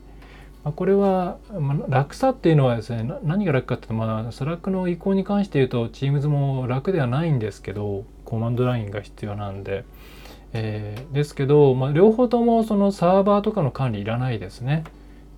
[0.64, 9.84] まあ、これは、まあ、楽さっていうのはですね何が楽かっていうとまあスラックの移行に関して言うと Teams も楽ではないんですけどコマンドラインが必要なんで。
[10.56, 14.84] えー、ですけど、まあ、両方ともそのサーバーとかの管理いらないですね。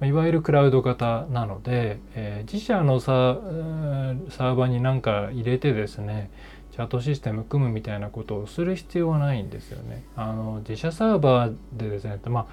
[0.02, 6.30] いわゆるクラウド型なので、えー、自社のサーバーに何か入れてですね
[6.72, 10.04] チャットシステム組むみたいなことをする必要はないんですよね。
[10.14, 12.46] あの自社サーバーでですね、まあ、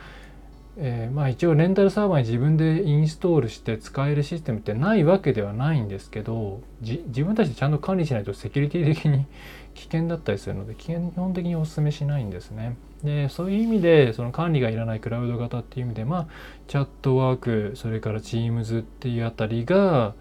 [0.77, 9.25] えー、まあ一応レンタルサーバーに自分でインストールして使えるシステムってないわけではないんですけど自分たちでちゃんと管理しないとセキュリティ的に
[9.73, 12.77] 危険だったりするので基本的にお勧めしないんですね。
[13.03, 16.27] でそういう意味でその管理がいらないクラウド型っていう意味でまあ
[16.67, 20.13] チャットワークそれから Teams っていうあたりが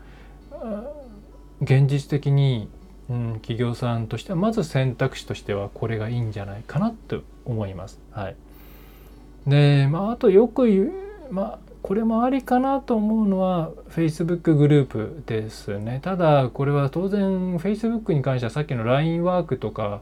[1.60, 2.68] 現実的に、
[3.08, 8.00] うん、企業さんとしてはまず選択肢としてはこれがいいんじゃないかなと思います。
[8.10, 8.36] はい、
[9.46, 10.92] で、まあ、あとよく言う、
[11.30, 16.00] まあ、これもありかなと思うのは Facebook グループですね。
[16.02, 20.00] ただこれは当然 Facebook に関してはさっきの LINE ワークとか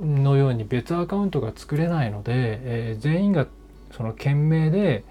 [0.00, 3.46] のように別アカウントが作れないので、えー、全員が
[3.92, 5.04] その件名で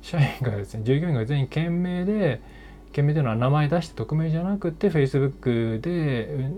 [0.00, 2.40] 社員がですね従業員が全員件名で
[2.92, 6.50] 件名というのは名前出して匿名じゃなくて Facebook で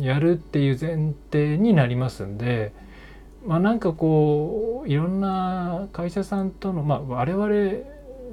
[0.00, 2.72] やるっていう前提になりますんで
[3.46, 7.48] まあなんかこういろんな会社さんとのまあ我々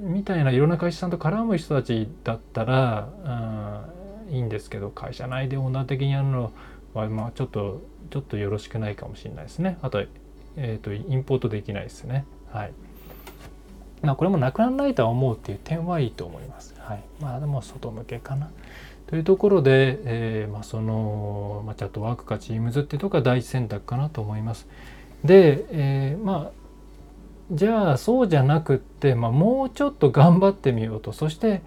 [0.00, 3.84] みたいないろんな会社さんと絡む人たちだったら、
[4.28, 6.52] うん、いいんですけど会社内でオーナー的にやるの
[6.94, 9.78] はまあちょっとちょっとよろしくないかもしれないですね。
[9.82, 10.04] あと,、
[10.56, 12.24] えーと、インポートできないですね。
[12.52, 12.72] はい。
[14.02, 16.74] まあこれもなくならないとは思うっていう点はいいと思います。
[16.78, 17.02] はい。
[17.20, 18.50] まあでも外向けかな。
[19.06, 24.68] というところで、えー、まあ、その、まあ、チャットワークか Teams っていうところが第一選択かなと思います。
[25.24, 26.58] で、えー、まあ
[27.50, 31.62] じゃあそうじゃなくって、まあ、もうちょっと頑張ってみようとそして、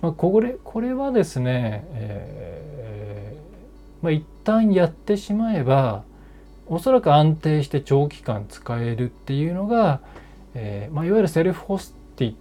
[0.00, 6.04] まあ、これこれはですね、えーまあ、一旦やってしまえば
[6.66, 10.00] おそらく安定して長期間使えるっていうのが、
[10.54, 12.34] えーまあ、いわゆるセルフホスティッ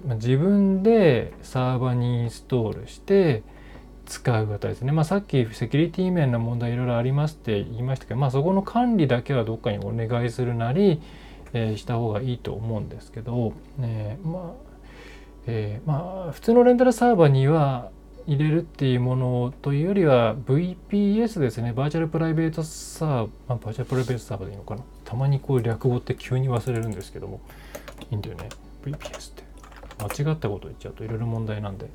[0.00, 3.42] ド、まあ、自分でサーバーにインストールして
[4.06, 11.00] 使う方ですね、まあ、さっきセキュリティ面の問題いろいろありますって言いましたけど、まあ、そこの管理だけはどっかにお願いするなり、
[11.52, 14.74] えー、した方がいいと思うんですけど、えー、まあ、
[15.46, 17.90] えー、まあ普通のレンタルサーバーには
[18.26, 21.72] 入れるっていうものというよりは VPS ですね。
[21.72, 24.82] バーチャルプライベートサーバー、バーチャルプライベートサーバーでいいのかな？
[25.04, 27.40] たまにこう略語って急に忘れるんですけども。
[28.10, 28.48] いいんだよね。
[28.84, 29.44] VPS って。
[29.98, 31.86] 間違ったこと言っちゃうといろいろ問題なんで、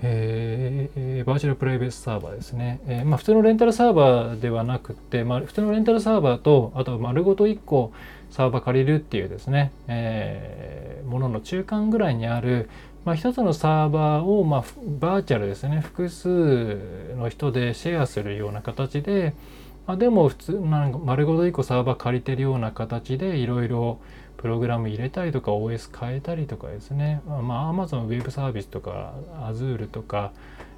[0.00, 7.92] えー、バーチャルプライベートサーバーですね、えー、まあ、普通のレンタルサーバーではなくて、まあ、普通のレンタルサーバーとあと丸ごと1個
[8.30, 12.70] サーバー借りるっていうですね、えー、ものの中間ぐらいにある
[13.04, 14.64] まあ、一つのサーバーを、まあ、
[15.00, 16.78] バーチャルですね複数
[17.16, 19.34] の人でシェアするような形で、
[19.86, 23.98] まあ、でも普通なんか丸ごと1個サーバー借りてるような形でいろいろ
[24.36, 29.14] プログラム入れたりとか OS 変えたりとかですね、まあ、Amazon ウェブサービスとか
[29.48, 30.32] Azure とか、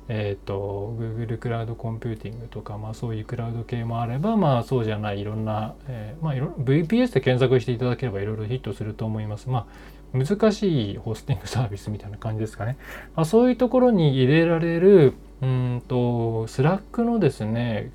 [0.08, 9.48] えーと、Google クラウドコンピューティングとか、まあ、そういうクラウド系もあれば、まあ、そうじゃないいろんな、えーまあ、VPS で検索していただければいろいろヒットすると思います。
[9.48, 9.66] まあ
[10.14, 12.76] 難しいホスティングサービスみたいな感じですかね。
[13.16, 17.90] まあ、そういうところに入れられる、うんと、スラックのですね、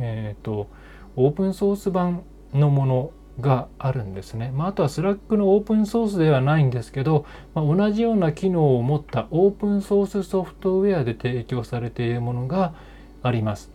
[0.00, 0.68] えっ、ー、と、
[1.16, 3.10] オープンソース版のもの
[3.40, 4.52] があるんですね。
[4.54, 12.74] まあ、あとはスラックのオープンソースではないんですけど、まあ、同じような機能を持ったオープンソースソフトウェアで提供されているものが
[13.22, 13.69] あります。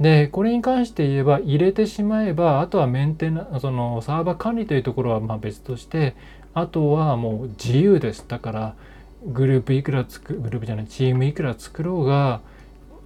[0.00, 6.16] でこれに関して言えば入れてしまえばあとはメンテナそのサーバー管理というところはま別として
[6.54, 8.74] あとはもう自由ですだから
[9.26, 12.40] グループいくらつくグループじゃないチームいくら作ろうが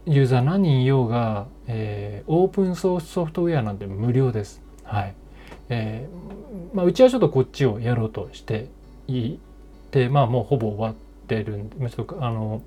[0.07, 4.61] ユーザー何人いようが、えー、オープンソースソフトウェアなんで無料です。
[4.85, 5.15] はい
[5.71, 8.69] えーまあ、うちはちょっとこっちをやろうとして
[9.09, 9.39] い
[9.91, 10.95] てまあもうほぼ終わっ
[11.27, 12.63] てるんでちょっとあの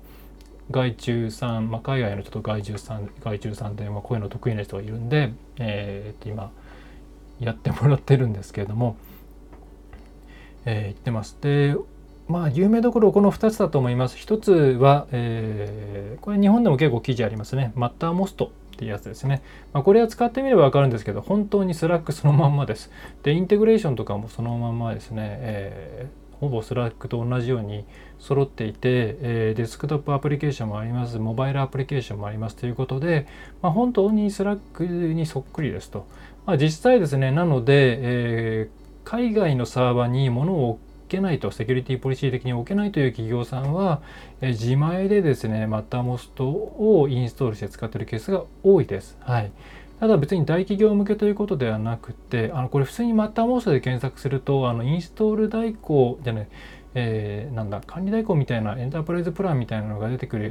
[0.70, 6.50] 外注さん、まあ、海外の人と外注さん外注さんで、まあ、こういうの得意な人がいるんで、えー、今
[7.40, 8.96] やってもらってるんですけれども、
[10.64, 11.36] えー、言ってます。
[11.40, 11.76] で
[12.28, 14.16] まあ有名どころこの2つだと思います。
[14.18, 17.72] 1つは、えー、これ日本でも結構記事ありますね。
[17.74, 19.42] Mattermost っていうやつですね。
[19.72, 22.90] まあ、これは使ってみれば分かるんですけど本当にスラックそのまんまです。
[23.22, 25.38] でインテグレーションとかもそのまんまですね。
[25.40, 27.84] えーほぼスラックと同じように
[28.18, 33.26] 揃っていて、え、デスクトップアプリケーションもあります、モバイルアプリケーションもありますということで、
[33.62, 36.06] まあ、本当にスラックにそっくりですと。
[36.46, 44.00] まあ、実際ですね、なので、えー、海外のサーバーに物を置けないと、セキュリティポリシー的に置けないという企業さんは、
[44.40, 49.18] えー、自前でですね、 Mattermost をインストールして使っているケースが多いです。
[49.20, 49.50] はい。
[50.00, 56.48] ただ別に大企業向けということではなくて、あのこれ普通に Mattermost で検索すると、あのインストール代行じゃない、
[56.94, 60.50] えー、なんだ、管理代行みたいなエンタープライズプランみたいなのが出てくる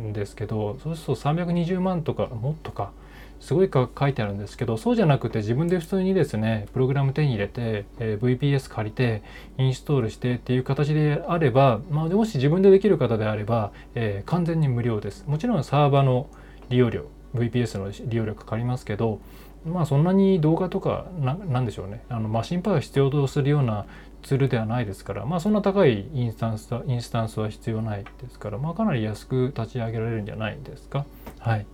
[0.00, 2.92] んですけど、そうすると320万とかもっとか、
[3.40, 9.22] すごいか書いてあるんですけどそうじゃなくて自分で普通にですねプログラム手に入れて、えー、VPS 借りて
[9.58, 15.26] インストールしてっていう形であれば、まあ、もし自分でできる方であれば、えー、完全に無料です。
[15.26, 16.28] もちろんサーバーの
[16.70, 17.13] 利用料。
[17.34, 19.20] VPS の利用料かかりますけど
[19.66, 22.04] まあそんなに動画とかなんでしょうね。
[22.08, 23.86] あのマシンパワー必要とするような
[24.22, 31.06] ツールではないですからまあそんな高いインスタンスインスタンスは必要ないですからまあかなり安く立ち上げられるんじゃないですか。
[31.38, 31.66] はい。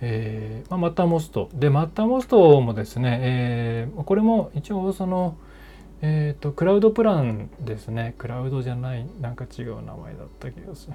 [0.00, 1.50] えーまあ、 Mattermost。
[1.52, 5.36] で Mattermost もですね、えー、これも一応その
[6.00, 8.14] えっ、ー、とクラウドプランですね。
[8.18, 10.94] クラウドじゃないなんか違う名前だった気がする。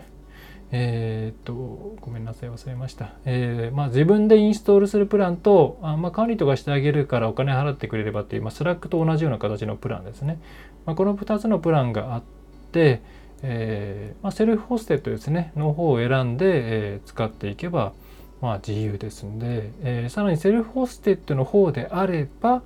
[0.75, 1.53] えっ、と
[2.01, 10.39] ごめんなさい忘れました、えーまあ、自分でインストールするプランとあ、まあ、管理とかしてあげるからお金払ってくれればっていう、まあ、スラックと同じような形のプランですね、
[10.87, 12.23] まあ、この2つのプランがあっ
[12.71, 13.01] て
[13.43, 15.51] えーま、セルフホステッドですね。
[15.57, 16.45] の方を選んで、
[16.95, 17.91] え、使っていけば、
[18.41, 22.63] ま、自由ですんで、え、さらにセルフホステッドの方であれば、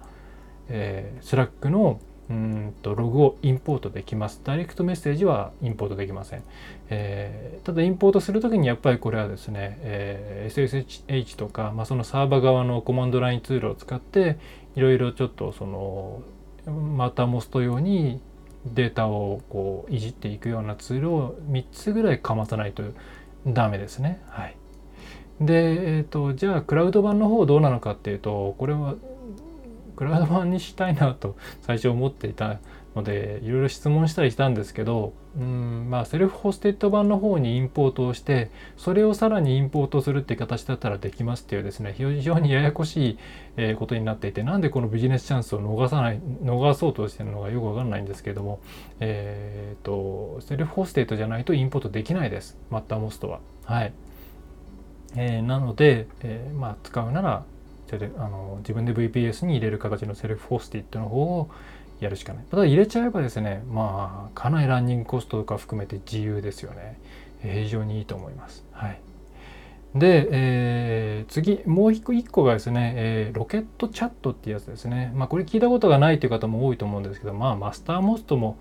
[0.69, 4.41] えー、スラックのうんとログをインポートできます。
[4.43, 6.43] ダイレクトメッセージはインポートできません。
[6.89, 14.37] えー、ただインポートするときにやっぱりこれはですね、えー、SSH とか、まあ、そのサーバー側のコマンドラインツールを使って
[14.75, 16.21] いろいろちょっとその
[16.71, 18.19] Mattermost 用に
[18.65, 22.83] データをこういじっていくようなツールを3つぐらいかまさないと
[23.45, 24.21] ダメですね。
[24.27, 24.55] はい。
[25.39, 28.95] で、えーと、じゃあクラウド版の方どうなのかっていうとこれは
[29.97, 32.59] クラウド版にしたいなと最初思っていた
[32.95, 43.17] のでいろいろ質問したりしたんですけどうんまあセルフホステッド版の方にインポートをしてそれをさらにインポートするって形だったらできますっていうですね非常にややこし
[43.57, 48.59] いことになっていてなんでこのビジネスチャンスを逃さない逃そうとしてるのかよくわかんないんですけども
[48.99, 53.93] えっ、ー、と self-hosted じゃないとインポートできないです Mattermost ははい。
[55.15, 57.43] えー、なので、えー、まあ、使うなら
[57.95, 61.49] あの自分で VPS に入れる形の self-hosted の方を
[61.99, 62.45] やるしかない。
[62.49, 66.99] ただ入れちゃえばですね、まあ、かなりランニングコストとか含めて自由ですよね。
[67.41, 68.65] 非常にいいと思います。
[68.71, 68.99] はい。
[69.95, 75.11] で、えー、次、もう一個がですね、えー、 Rocket.Chat っていうやつですね。
[75.15, 78.57] まあ、これ聞いたことがないという方も多いと思うんですけど、まあ、マスターモストも、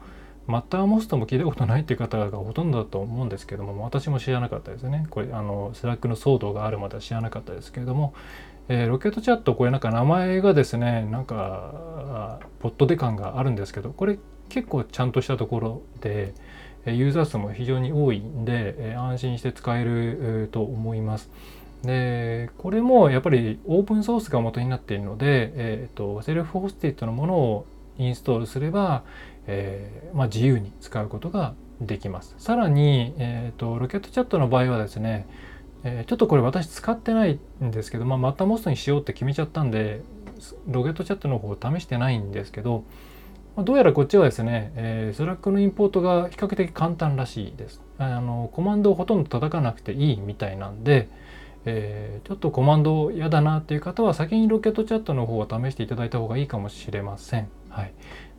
[0.46, 8.14] Mattermost も聞いたことないっていう方がほとんどだと思うんですけども私も知らなかったですねこれあの Slack の騒動があるまでは知らなかったですけれども、
[8.68, 16.34] えー、 Rocket.Chat これなんか名前がですねなんかポッと出感があるんですけどこれ結構ちゃんとしたところで
[16.86, 21.30] ユーザー数も非常に多いんで安心して使えると思います。
[21.82, 27.66] でこれもやっぱりオープンソースが元になっているので、えーと、 self-hosted のものを
[27.98, 29.04] インストールすれば、
[29.46, 32.34] えー、まあ、自由に使うことができます。
[32.38, 35.26] さらに、えーと、 Rocket.Chat の場合はですね、
[35.88, 40.02] えー、ちょっとこれ私使ってないんですけど、まあ、 Mattermost にしようって決めちゃったんで
[40.66, 42.82] Rocket.Chat の方を試してないんですけど、
[43.54, 47.80] まあ、どうやらこっちはですね、えー、 Slack のインポートが比較的簡単らしいです。
[47.98, 51.08] あのコマンドをほとんど叩かなくていいみたいなんで、
[51.64, 57.48] えー、ちょっとコマンド嫌だなっていう方は先に Rocket.Chat の方を試していただいた方がいいかもしれません。
[57.68, 57.92] はい、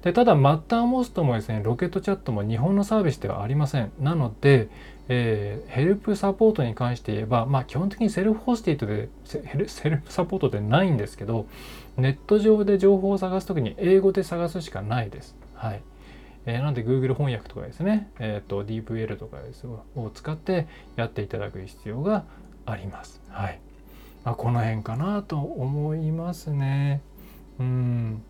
[0.08, 4.70] でただ Mattermost もですね Rocket.Chat も日本のサービスではありませんなので、
[5.10, 9.10] えー、ヘルプサポートに関して言えばまあ基本的に self-hosted で
[9.67, 11.46] セルフサポートでないんですけど
[11.98, 15.82] ネット上で情報を探す時に英語で探すしかないですはい
[16.46, 22.24] えー、なんで Google 翻訳とかですね、えーと、DeepL とかですを使ってやっていただく必要が
[22.65, 23.22] あります。
[23.28, 23.60] はい。
[24.24, 27.02] まあ、この辺かなと思いますね。
[27.60, 28.24] うん。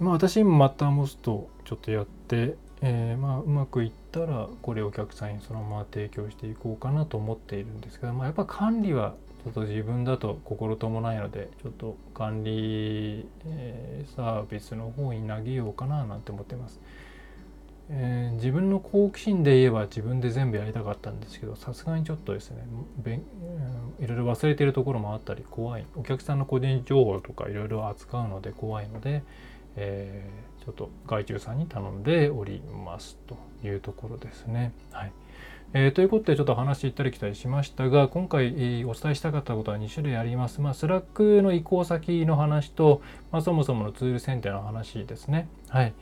[0.00, 16.80] まあ私今マッターモストちょっとやって、えー、まあうまくいったらこれお客さんにそのまま提供していこうかなと思っているんですけど、まあ、やっぱ管理はちょっと自分だと心ともないのでちょっと管理、えー、サービスの方に投げようかななんて思ってます。
[17.90, 22.66] えー、自分の好奇心で言えば自分で全部やりたかったんですけどさすがにちょっとですね
[23.98, 29.22] いろいろ忘れてるところもあったり怖いお客さんの個人情報とかいろいろ扱うので怖いので、
[29.80, 34.72] えー、ちょっと外注さんに頼んでおりますというところですね。
[34.92, 35.12] はい
[35.74, 40.62] えー、ということでちょっと話行ったり来たりしましたが今回、お伝えしたかったことは2種類あります。
[40.62, 45.46] まあ、 Slack の移行先の話と、まあ、そもそものツール選定の話ですね。
[45.68, 45.92] はい。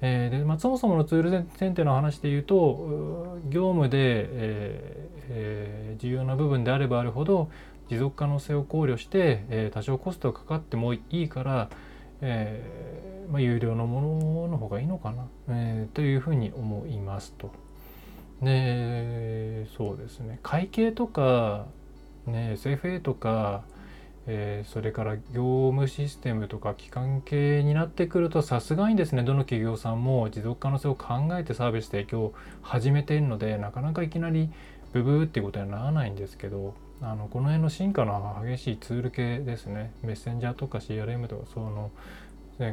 [0.00, 7.48] えーでまあ、そもそものツール選定の話で言うと業務で、えーえー、重要な部分であればあるほど
[7.88, 11.70] 持続可能性を考慮して、えー、多少コストがかかってもいいから、
[12.20, 14.00] えーまあ、有料のも
[14.46, 17.50] のの方がいいのかな、えー、というふうに思いますと。
[18.42, 20.38] でそうですね。
[20.42, 21.66] 会計とか、
[22.26, 23.64] ね、SFA とか
[24.28, 34.50] えー、それから業務システムとか機関系になってくるとさすがにですねどの企業さんも持続可能性を考えてサービス提供を始めているのでなかなかいきなり
[34.92, 39.92] ブブーっていうことにはならないんですけどあのこの辺の進化の激しいツール系ですね。
[40.02, 41.90] メッセンジャーとか CRM とかその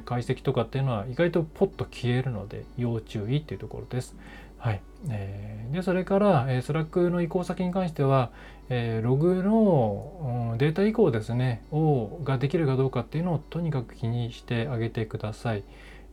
[0.06, 4.16] 解析とかっていうのは意外とポッと消えるので要注意っていうところです。
[4.64, 4.82] はい。
[5.10, 8.32] えー、で、それから、えー、 Slack の移行先に関しては、
[8.70, 15.64] えー、ログの、データ移行ですね、を、ができるかどうかっていうのをとにかく気にしてあげてください。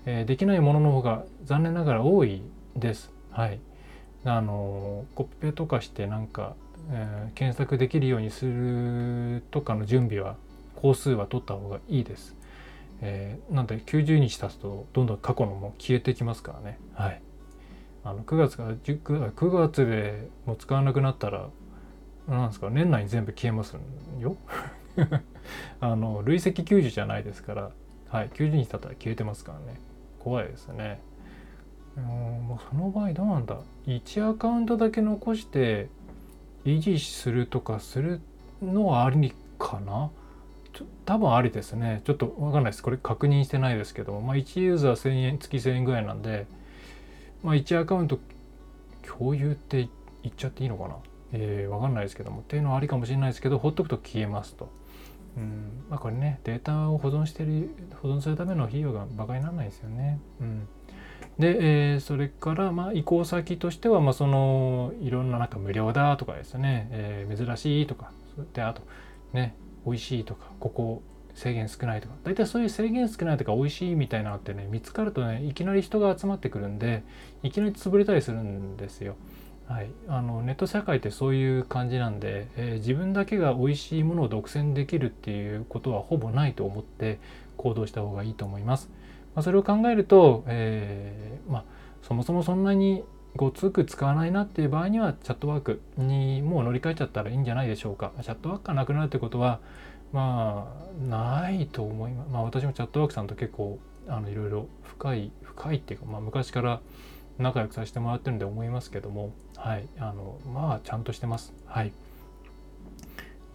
[0.04, 2.42] えー、できないものの方が残念ながら多い
[2.74, 3.12] です。
[3.30, 3.60] はい。
[4.24, 6.56] あの、コピペとかしてなんか、
[6.90, 10.34] えー、検索できるようにするとかの準備は、
[10.74, 12.34] 工数は取った方がいいです。
[13.02, 16.78] えー、なんで90日経つとどんどん過去のも消えてきますからね。
[16.94, 17.22] はい。
[18.04, 21.50] あの9月から9月でもう使わなくなったら
[22.28, 23.76] なんですか年内に全部消えます
[24.20, 24.36] よ。
[25.80, 27.70] あの累積90じゃないですから
[28.08, 29.80] はい90日経ったら消えてますからね。
[30.18, 31.00] 怖いですね。
[31.96, 33.58] うんもうその場合どうなんだ。
[33.86, 35.88] 1アカウントだけ残して
[36.64, 38.20] 維持するとかする
[38.62, 40.10] のはありかな。
[41.04, 42.02] 多分ありですね。
[42.04, 42.82] ちょっと分かんないです。
[42.82, 44.20] これ確認してないですけども。
[44.20, 46.46] まあ1ユーザー1000円月1000円ぐらいなんで。
[47.42, 48.18] まあ、1アカウント
[49.02, 49.88] 共有って
[50.22, 50.96] 言っちゃっていいのかな？
[51.32, 52.40] えー、わかんないですけども。
[52.40, 54.68] っていうのはありかもしれないですけどほっとくと消えますと。
[55.36, 55.84] うん。
[55.88, 57.70] まあ、これねデータを保存してる
[58.02, 60.20] 保存するための費用が馬鹿にならないですよね。
[60.40, 60.68] うん、
[61.38, 68.12] で、えー、それからまあ移行先としてはまあそのいろんななんか無料だとかですね、えー、珍しいとか。
[68.52, 68.82] であと
[69.32, 69.54] ね
[69.86, 71.02] 美味しいとかここ
[71.34, 77.02] 制限少ないとか大体そういう制限少ないとか美味しいみたいなのってね見つかるとねいきなり人が集まってくるんで
[77.42, 79.16] いきなり潰れたりするんですよ。
[79.66, 87.20] はい、あのネット社会ってそういう感じなんで、えー、自分だけが美味しいものを独占できるっていうことはほぼないと思って
[87.56, 88.90] 行動した方がいいと思います。
[89.36, 91.64] まあ、それを考えると、えー、まあ、
[92.02, 93.04] そもそもそんなに
[93.36, 98.12] ごつく使わないなっていう場合にはチャットワークにもう乗り換えちゃったらいいんじゃないでしょうか。
[98.22, 99.60] チャットワークがなくなるってことは
[100.12, 100.68] ま
[101.00, 102.30] あないと思います。
[102.30, 103.78] まあ私もチャットワークさんと結構
[104.08, 106.80] あのいろいろ深い深いっていうか、まあ、昔から
[107.38, 111.52] 仲良くさせてもらってるんで思いますけどもはいあのまあちゃんとしてます。
[111.66, 111.92] はい。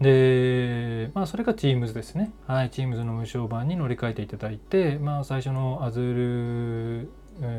[0.00, 2.30] で、まあ、それが Teams ですね。
[2.46, 7.08] はい、Teams の無償版に乗り換えていただいて、まあ、最初の Azure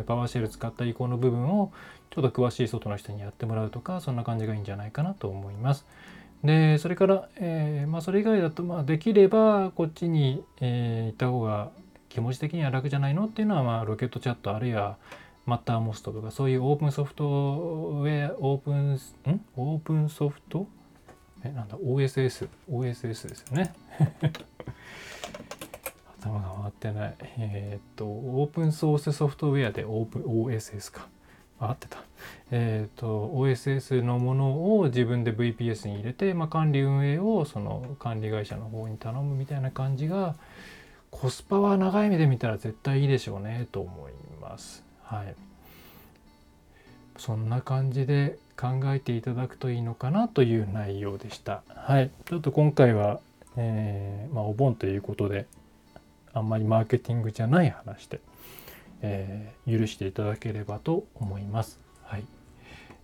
[0.05, 1.71] パワーシェル使った移行の部分を
[2.17, 5.85] ちょっと詳しい外の人にやってもらうとか、そんな感じがいいんじゃないかなと思います。
[6.43, 11.69] でそれから、えー、まあ、それ以外だと、まあ、できればこっちに、えー、行った方が
[12.09, 14.97] 気持ち的には楽じゃないのっていうのは、まあ、ロケットチャットあるいは
[15.45, 18.99] マッターモストとかそういうオープンソフトウェアオープンん？
[19.55, 20.67] オープンソフト？
[21.43, 23.73] えなんだ？OSS OSS ですよね。
[26.19, 27.15] 頭が回ってない。
[27.37, 31.07] えー、っとオープンソースソフトウェアでオープン OSS か。
[31.59, 31.97] 合ってた。
[32.51, 40.35] えっ、ー、と OSS のものを自分で VPS に入れて、まあ、管理運営をその管理会社の方に頼むみたいな感じが
[41.11, 44.83] コスパは長い目で見たら絶対いいでしょうねと思います。
[45.03, 45.35] はい。
[47.17, 51.63] そんな感じで考えていただくといいのかなという内容でした。
[51.69, 52.11] はい。
[52.25, 53.19] ちょっと今回は、
[53.55, 55.47] えー、まあ、お盆ということで
[56.33, 58.19] あんまりマーケティングじゃない話で。
[59.01, 61.79] えー、許していただければと思います。
[62.03, 62.25] はい。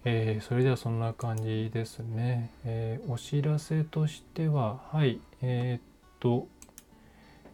[0.06, 2.50] えー、それではそんな感じですね。
[2.66, 5.82] えー、お知らせとしては、はい、えー、っ
[6.20, 6.48] と、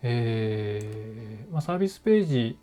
[0.02, 2.58] えまあ、サービスページ、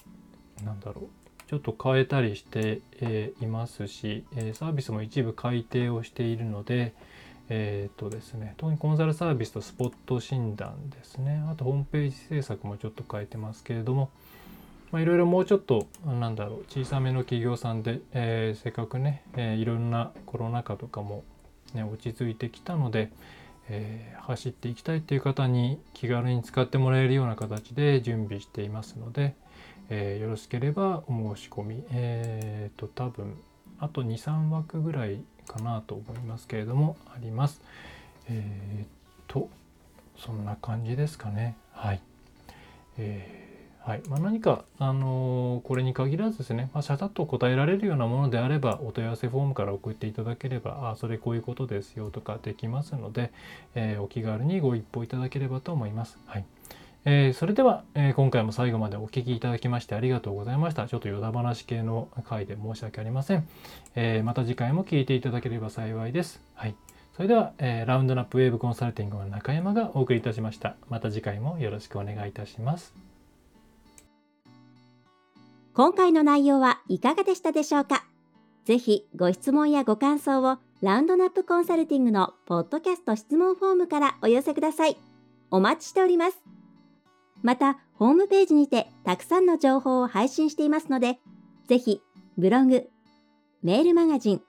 [0.64, 1.08] なんだろう、
[1.48, 6.94] ちょっと変えたりして、え、いますし、え、サービスも一部改定をしているので、
[7.48, 14.10] えっ、とですね、特にコンサルサービスとスポット診断ですね、あとホームページ制作もちょっと変えてますけれども、
[14.92, 21.24] まあ、いろいろもうちょっとなんだろう小さめの企業さんで、えー、せっかくね、えー、いろんなコロナ禍とかも、
[21.74, 23.10] ね、落ち着いてきたので、
[23.68, 29.34] えー、走っていきたいっていう方に気軽に使ってもらえるような形で準備していますので、
[29.90, 33.36] えー、よろしければお申し込みえっ、と多分
[33.78, 37.60] あと23枠ぐらいかなと思いますけれどもあります。
[38.28, 38.86] えっ、
[39.26, 39.48] と
[40.16, 42.00] そんな感じですかねはい。
[42.98, 43.45] えー
[43.86, 53.30] はいまあ、何か、あのー、これに限らずですね、まあ、シャシャッと答えられるようなものであればお問い合わせフォームから送っていただければあそれこういうことですよとかできますので、
[53.76, 56.18] えー、お気軽にご一報いただければと思います。
[56.26, 56.44] はい
[57.04, 60.88] えー、それでは、え、今回も最後までお聴きいただきましてありがとうございました。
[60.88, 63.46] ちょっと余談話系の回で申し訳ありません。
[63.94, 66.42] え、また次回も聴いていただければ幸いです。
[66.56, 66.74] はい。
[67.16, 72.92] それでは、えラウンドナップウェーブコンサルティングの中山がお送りいたしましたまた次回もよろしくお願いいたします
[75.76, 78.06] 今回の内容はいかがでしたでしょうか？
[78.64, 84.96] ぜひご質問やご感想をラウンドナップコンサルティングのポッドキャスト質問フォームからお寄せください。
[85.50, 86.38] お待ちしております。
[87.42, 91.18] また、ホームページにてたくさんの情報を配信していますので、
[91.68, 92.00] ぜひ
[92.38, 92.88] ブログ、
[93.62, 94.42] メールマガジン、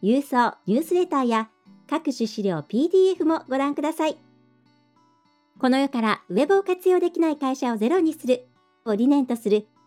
[0.00, 1.48] 郵送ニュースレターや
[1.90, 4.16] 各種資料 PDF もご覧ください。
[5.58, 8.46] この世からウェブを活用できない会社をゼロにする
[8.84, 9.66] を理念とする